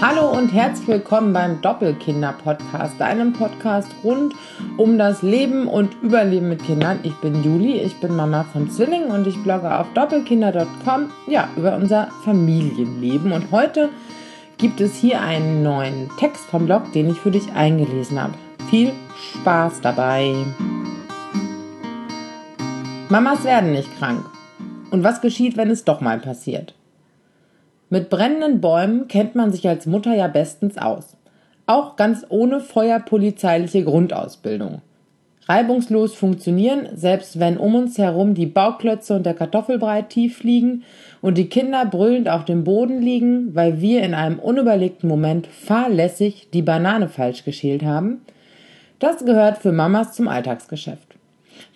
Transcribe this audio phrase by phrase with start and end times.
[0.00, 4.32] Hallo und herzlich willkommen beim Doppelkinder-Podcast, einem Podcast rund
[4.76, 7.00] um das Leben und Überleben mit Kindern.
[7.02, 11.74] Ich bin Juli, ich bin Mama von Zwillingen und ich blogge auf doppelkinder.com ja, über
[11.74, 13.32] unser Familienleben.
[13.32, 13.88] Und heute
[14.56, 18.34] gibt es hier einen neuen Text vom Blog, den ich für dich eingelesen habe.
[18.70, 18.92] Viel
[19.32, 20.32] Spaß dabei!
[23.08, 24.24] Mamas werden nicht krank.
[24.92, 26.77] Und was geschieht, wenn es doch mal passiert?
[27.90, 31.16] Mit brennenden Bäumen kennt man sich als Mutter ja bestens aus.
[31.66, 34.82] Auch ganz ohne feuerpolizeiliche Grundausbildung.
[35.48, 40.84] Reibungslos funktionieren, selbst wenn um uns herum die Bauklötze und der Kartoffelbrei tief liegen
[41.22, 46.50] und die Kinder brüllend auf dem Boden liegen, weil wir in einem unüberlegten Moment fahrlässig
[46.52, 48.20] die Banane falsch geschält haben,
[48.98, 51.07] das gehört für Mamas zum Alltagsgeschäft.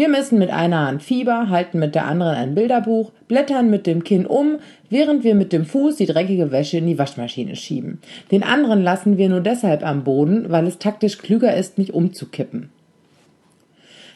[0.00, 4.02] Wir messen mit einer Hand Fieber, halten mit der anderen ein Bilderbuch, blättern mit dem
[4.02, 4.56] Kinn um,
[4.88, 8.00] während wir mit dem Fuß die dreckige Wäsche in die Waschmaschine schieben.
[8.30, 12.70] Den anderen lassen wir nur deshalb am Boden, weil es taktisch klüger ist, nicht umzukippen.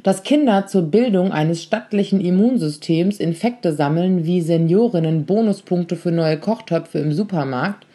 [0.02, 6.98] Dass Kinder zur Bildung eines stattlichen Immunsystems Infekte sammeln wie Seniorinnen Bonuspunkte für neue Kochtöpfe
[7.00, 7.86] im Supermarkt,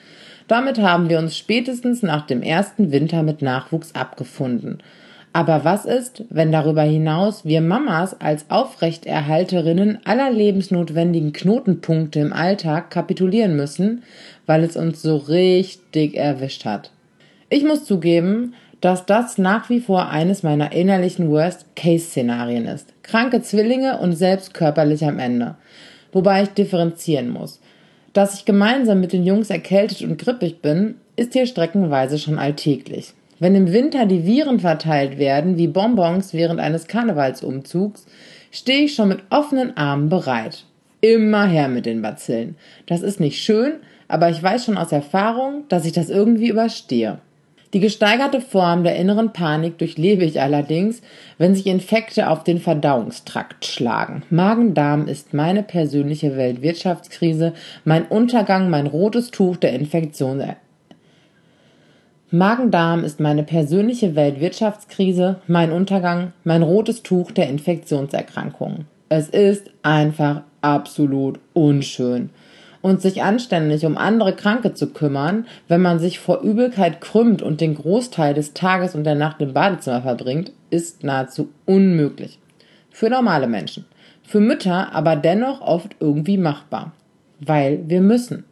[0.47, 4.77] damit haben wir uns spätestens nach dem ersten Winter mit Nachwuchs abgefunden.
[5.31, 12.89] Aber was ist, wenn darüber hinaus wir Mamas als Aufrechterhalterinnen aller lebensnotwendigen Knotenpunkte im Alltag
[12.89, 14.03] kapitulieren müssen,
[14.47, 16.91] weil es uns so richtig erwischt hat?
[17.49, 22.93] Ich muss zugeben, dass das nach wie vor eines meiner innerlichen Worst-Case-Szenarien ist.
[23.03, 25.55] Kranke Zwillinge und selbst körperlich am Ende.
[26.11, 27.59] Wobei ich differenzieren muss.
[28.13, 33.13] Dass ich gemeinsam mit den Jungs erkältet und grippig bin, ist hier streckenweise schon alltäglich.
[33.39, 38.05] Wenn im Winter die Viren verteilt werden wie Bonbons während eines Karnevalsumzugs,
[38.51, 40.65] stehe ich schon mit offenen Armen bereit.
[41.01, 42.57] Immer her mit den Bazillen.
[42.85, 43.75] Das ist nicht schön,
[44.09, 47.19] aber ich weiß schon aus Erfahrung, dass ich das irgendwie überstehe.
[47.73, 51.01] Die gesteigerte Form der inneren Panik durchlebe ich allerdings,
[51.37, 54.23] wenn sich Infekte auf den Verdauungstrakt schlagen.
[54.31, 57.53] Magen-Darm ist meine persönliche Weltwirtschaftskrise,
[57.85, 60.39] mein Untergang, mein rotes Tuch der Infektion
[62.31, 68.85] Magen-Darm ist meine persönliche Weltwirtschaftskrise, mein Untergang, mein rotes Tuch der Infektionserkrankungen.
[69.09, 72.29] Es ist einfach absolut unschön.
[72.81, 77.61] Und sich anständig um andere Kranke zu kümmern, wenn man sich vor Übelkeit krümmt und
[77.61, 82.37] den Großteil des Tages und der Nacht im Badezimmer verbringt, ist nahezu unmöglich.
[82.91, 83.85] Für normale Menschen.
[84.21, 86.91] Für Mütter aber dennoch oft irgendwie machbar.
[87.39, 88.45] Weil wir müssen.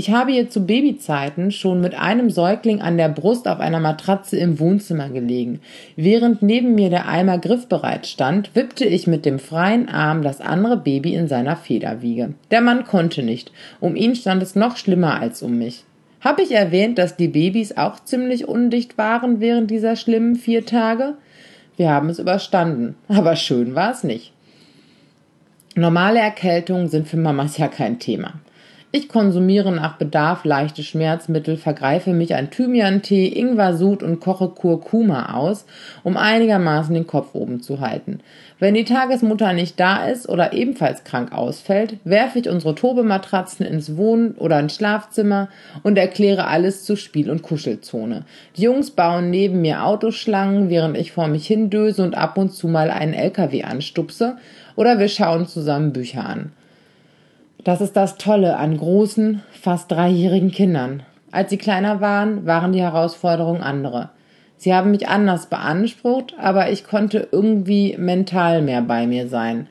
[0.00, 4.36] Ich habe ihr zu Babyzeiten schon mit einem Säugling an der Brust auf einer Matratze
[4.36, 5.58] im Wohnzimmer gelegen.
[5.96, 10.76] Während neben mir der Eimer griffbereit stand, wippte ich mit dem freien Arm das andere
[10.76, 12.34] Baby in seiner Federwiege.
[12.52, 13.50] Der Mann konnte nicht.
[13.80, 15.82] Um ihn stand es noch schlimmer als um mich.
[16.20, 21.14] Habe ich erwähnt, dass die Babys auch ziemlich undicht waren während dieser schlimmen vier Tage?
[21.76, 24.32] Wir haben es überstanden, aber schön war es nicht.
[25.74, 28.34] Normale Erkältungen sind für Mamas ja kein Thema.
[28.90, 35.66] Ich konsumiere nach Bedarf leichte Schmerzmittel, vergreife mich an Thymian-Tee, Ingwer-Sud und koche Kurkuma aus,
[36.04, 38.20] um einigermaßen den Kopf oben zu halten.
[38.58, 43.98] Wenn die Tagesmutter nicht da ist oder ebenfalls krank ausfällt, werfe ich unsere Tobematratzen ins
[43.98, 45.50] Wohn- oder ins Schlafzimmer
[45.82, 48.24] und erkläre alles zu Spiel- und Kuschelzone.
[48.56, 52.68] Die Jungs bauen neben mir Autoschlangen, während ich vor mich hindöse und ab und zu
[52.68, 54.38] mal einen LKW anstupse,
[54.76, 56.52] oder wir schauen zusammen Bücher an.
[57.64, 61.02] Das ist das Tolle an großen, fast dreijährigen Kindern.
[61.32, 64.10] Als sie kleiner waren, waren die Herausforderungen andere.
[64.56, 69.66] Sie haben mich anders beansprucht, aber ich konnte irgendwie mental mehr bei mir sein.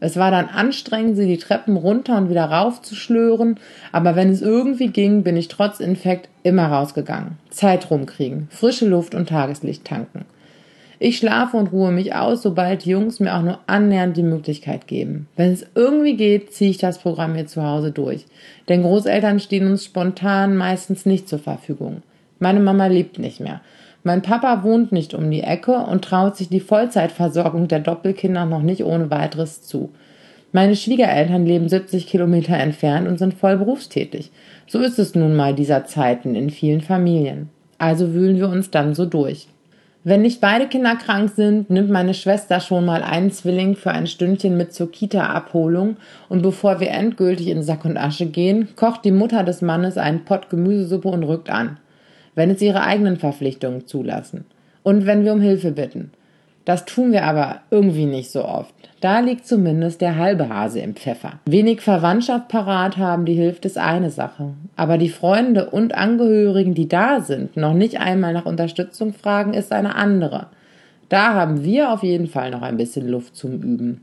[0.00, 3.58] Es war dann anstrengend, sie die Treppen runter und wieder rauf zu schlören,
[3.90, 7.38] aber wenn es irgendwie ging, bin ich trotz Infekt immer rausgegangen.
[7.50, 10.24] Zeit rumkriegen, frische Luft und Tageslicht tanken.
[11.00, 15.28] Ich schlafe und ruhe mich aus, sobald Jungs mir auch nur annähernd die Möglichkeit geben.
[15.36, 18.26] Wenn es irgendwie geht, ziehe ich das Programm hier zu Hause durch.
[18.68, 22.02] Denn Großeltern stehen uns spontan meistens nicht zur Verfügung.
[22.40, 23.60] Meine Mama lebt nicht mehr.
[24.02, 28.62] Mein Papa wohnt nicht um die Ecke und traut sich die Vollzeitversorgung der Doppelkinder noch
[28.62, 29.90] nicht ohne weiteres zu.
[30.50, 34.32] Meine Schwiegereltern leben 70 Kilometer entfernt und sind voll berufstätig.
[34.66, 37.50] So ist es nun mal dieser Zeiten in vielen Familien.
[37.76, 39.48] Also wühlen wir uns dann so durch.
[40.04, 44.06] Wenn nicht beide Kinder krank sind, nimmt meine Schwester schon mal einen Zwilling für ein
[44.06, 45.96] Stündchen mit zur Kita-Abholung
[46.28, 50.24] und bevor wir endgültig in Sack und Asche gehen, kocht die Mutter des Mannes einen
[50.24, 51.78] Pott Gemüsesuppe und rückt an,
[52.36, 54.44] wenn es ihre eigenen Verpflichtungen zulassen
[54.84, 56.12] und wenn wir um Hilfe bitten.
[56.68, 58.74] Das tun wir aber irgendwie nicht so oft.
[59.00, 61.40] Da liegt zumindest der halbe Hase im Pfeffer.
[61.46, 64.50] Wenig Verwandtschaft parat haben, die hilft, ist eine Sache.
[64.76, 69.72] Aber die Freunde und Angehörigen, die da sind, noch nicht einmal nach Unterstützung fragen, ist
[69.72, 70.48] eine andere.
[71.08, 74.02] Da haben wir auf jeden Fall noch ein bisschen Luft zum Üben.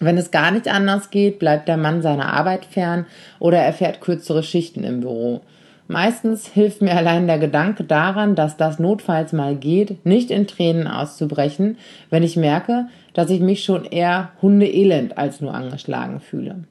[0.00, 3.06] Wenn es gar nicht anders geht, bleibt der Mann seiner Arbeit fern
[3.38, 5.42] oder er fährt kürzere Schichten im Büro.
[5.86, 10.86] Meistens hilft mir allein der Gedanke daran, dass das notfalls mal geht, nicht in Tränen
[10.86, 11.76] auszubrechen,
[12.08, 16.64] wenn ich merke, dass ich mich schon eher hundeelend als nur angeschlagen fühle.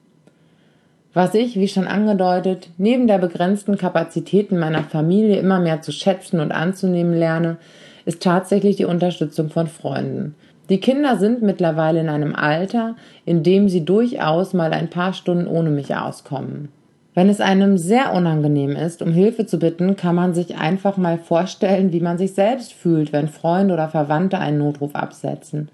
[1.13, 6.39] Was ich, wie schon angedeutet, neben der begrenzten Kapazitäten meiner Familie immer mehr zu schätzen
[6.39, 7.57] und anzunehmen lerne,
[8.05, 10.33] ist tatsächlich die Unterstützung von Freunden.
[10.69, 12.95] Die Kinder sind mittlerweile in einem Alter,
[13.25, 16.69] in dem sie durchaus mal ein paar Stunden ohne mich auskommen.
[17.15, 21.19] Wenn es einem sehr unangenehm ist, um Hilfe zu bitten, kann man sich einfach mal
[21.19, 25.69] vorstellen, wie man sich selbst fühlt, wenn Freunde oder Verwandte einen Notruf absetzen.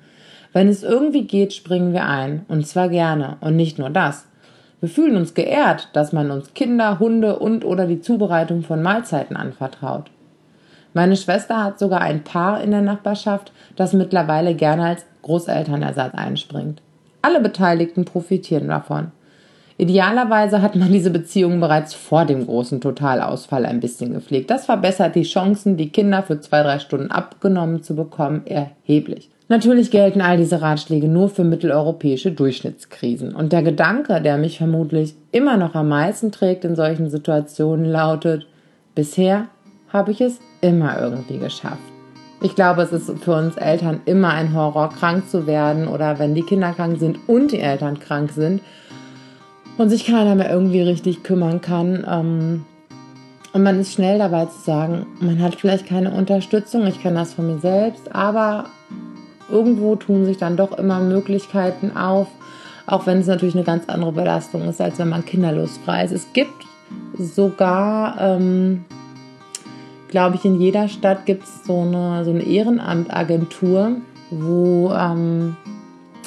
[0.51, 4.25] Wenn es irgendwie geht, springen wir ein, und zwar gerne, und nicht nur das.
[4.81, 9.37] Wir fühlen uns geehrt, dass man uns Kinder, Hunde und oder die Zubereitung von Mahlzeiten
[9.37, 10.09] anvertraut.
[10.93, 16.81] Meine Schwester hat sogar ein Paar in der Nachbarschaft, das mittlerweile gerne als Großelternersatz einspringt.
[17.21, 19.11] Alle Beteiligten profitieren davon.
[19.79, 24.49] Idealerweise hat man diese Beziehung bereits vor dem großen Totalausfall ein bisschen gepflegt.
[24.49, 29.29] Das verbessert die Chancen, die Kinder für zwei, drei Stunden abgenommen zu bekommen, erheblich.
[29.47, 33.33] Natürlich gelten all diese Ratschläge nur für mitteleuropäische Durchschnittskrisen.
[33.33, 38.47] Und der Gedanke, der mich vermutlich immer noch am meisten trägt in solchen Situationen, lautet,
[38.95, 39.45] bisher
[39.93, 41.79] habe ich es immer irgendwie geschafft.
[42.41, 46.35] Ich glaube, es ist für uns Eltern immer ein Horror, krank zu werden oder wenn
[46.35, 48.59] die Kinder krank sind und die Eltern krank sind
[49.79, 52.05] und sich keiner mehr irgendwie richtig kümmern kann.
[52.07, 52.65] Ähm,
[53.53, 57.33] und man ist schnell dabei zu sagen, man hat vielleicht keine Unterstützung, ich kann das
[57.33, 58.65] von mir selbst, aber
[59.49, 62.27] irgendwo tun sich dann doch immer Möglichkeiten auf,
[62.85, 66.11] auch wenn es natürlich eine ganz andere Belastung ist, als wenn man kinderlos frei ist.
[66.11, 66.65] Es gibt
[67.17, 68.85] sogar ähm,
[70.09, 73.93] glaube ich, in jeder Stadt gibt es so eine, so eine Ehrenamtagentur,
[74.31, 75.55] wo ähm,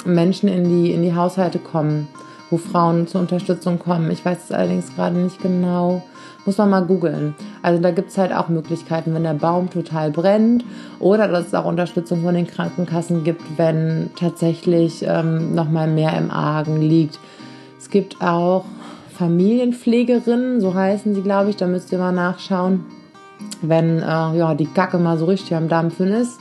[0.05, 2.07] Menschen in die, in die Haushalte kommen,
[2.53, 4.11] wo Frauen zur Unterstützung kommen.
[4.11, 6.03] Ich weiß es allerdings gerade nicht genau.
[6.45, 7.35] Muss man mal googeln.
[7.61, 10.63] Also da gibt es halt auch Möglichkeiten, wenn der Baum total brennt
[10.99, 16.29] oder dass es auch Unterstützung von den Krankenkassen gibt, wenn tatsächlich ähm, nochmal mehr im
[16.29, 17.17] Argen liegt.
[17.79, 18.65] Es gibt auch
[19.17, 22.85] Familienpflegerinnen, so heißen sie, glaube ich, da müsst ihr mal nachschauen
[23.61, 26.39] wenn äh, ja, die Kacke mal so richtig am Dampfen ist,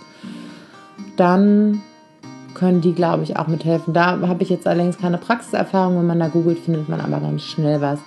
[1.16, 1.82] dann
[2.54, 3.94] können die, glaube ich, auch mithelfen.
[3.94, 5.98] Da habe ich jetzt allerdings keine Praxiserfahrung.
[5.98, 7.98] Wenn man da googelt, findet man aber ganz schnell was.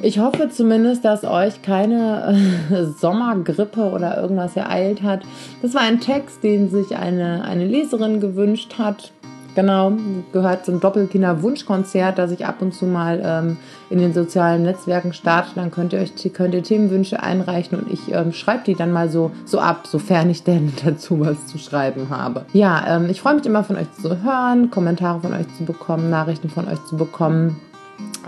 [0.00, 2.36] Ich hoffe zumindest, dass euch keine
[2.72, 5.20] äh, Sommergrippe oder irgendwas ereilt hat.
[5.62, 9.12] Das war ein Text, den sich eine, eine Leserin gewünscht hat.
[9.54, 9.92] Genau,
[10.32, 13.56] gehört zum Doppelkinder-Wunschkonzert, das ich ab und zu mal ähm,
[13.90, 15.50] in den sozialen Netzwerken starte.
[15.54, 19.10] Dann könnt ihr euch könnt ihr Themenwünsche einreichen und ich ähm, schreibe die dann mal
[19.10, 22.46] so, so ab, sofern ich denn dazu was zu schreiben habe.
[22.52, 26.08] Ja, ähm, ich freue mich immer von euch zu hören, Kommentare von euch zu bekommen,
[26.08, 27.60] Nachrichten von euch zu bekommen.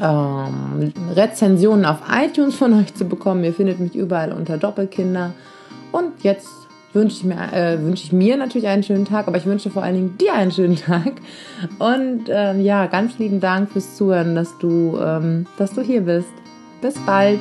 [0.02, 3.44] Ähm, Rezensionen auf iTunes von euch zu bekommen.
[3.44, 5.32] Ihr findet mich überall unter Doppelkinder.
[5.90, 6.63] Und jetzt
[6.94, 9.82] wünsche ich, mir, äh, wünsche ich mir natürlich einen schönen Tag, aber ich wünsche vor
[9.82, 11.12] allen Dingen dir einen schönen Tag.
[11.78, 16.32] Und ähm, ja, ganz lieben Dank fürs Zuhören, dass du, ähm, dass du hier bist.
[16.80, 17.40] Bis bald.